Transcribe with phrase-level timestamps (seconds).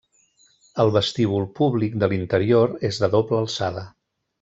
[0.83, 3.89] El vestíbul públic de l'interior és de doble alçada.